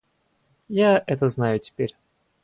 Я 0.79 1.03
это 1.05 1.27
знаю 1.27 1.59
теперь. 1.59 1.95